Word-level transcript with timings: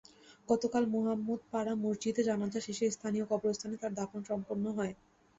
গতকাল 0.47 0.83
মোহাম্মাদপাড়া 0.87 1.73
মসজিদে 1.83 2.21
জানাজা 2.23 2.59
শেষে 2.61 2.85
স্থানীয় 2.91 3.25
কবরস্থানে 3.31 3.75
তাঁর 3.77 3.93
দাফন 3.95 4.21
সম্পন্ন 4.29 4.65
হয়। 4.77 4.93